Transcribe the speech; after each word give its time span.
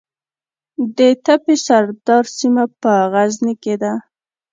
د 0.97 0.99
تپې 1.25 1.55
سردار 1.65 2.25
سیمه 2.37 2.65
په 2.81 2.91
غزني 3.11 3.53
کې 3.63 3.75
ده 3.81 3.93